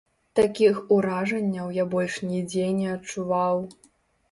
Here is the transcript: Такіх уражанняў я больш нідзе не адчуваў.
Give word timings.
Такіх 0.37 0.79
уражанняў 0.95 1.69
я 1.77 1.85
больш 1.93 2.17
нідзе 2.33 2.67
не 2.81 2.91
адчуваў. 2.97 3.65